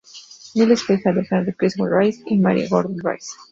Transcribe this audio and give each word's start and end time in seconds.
Niles 0.55 0.81
fue 0.81 0.95
hija 0.95 1.13
de 1.13 1.27
Henry 1.29 1.53
Crenshaw 1.53 1.85
Rice 1.85 2.23
y 2.25 2.37
Maria 2.39 2.65
Gordon 2.71 2.97
Rice. 3.03 3.33